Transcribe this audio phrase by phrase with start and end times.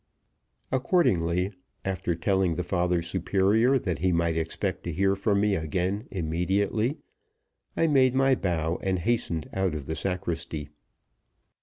[0.71, 1.53] Accordingly,
[1.85, 6.97] after telling the father superior that he might expect to hear from me again immediately,
[7.77, 10.69] I made my bow and hastened out of the sacristy.